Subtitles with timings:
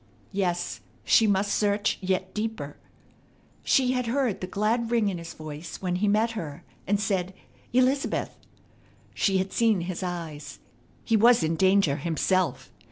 [0.31, 2.75] Yes, she must search yet deeper.
[3.63, 7.35] She had heard the glad ring in his voice when he met her, and said,
[7.71, 8.35] "Elizabeth!"
[9.13, 10.57] She had seen his eyes.
[11.03, 12.71] He was in danger himself.